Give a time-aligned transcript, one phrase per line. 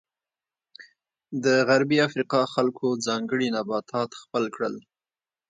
[1.43, 4.75] د غربي افریقا خلکو ځانګړي نباتات خپل کړل.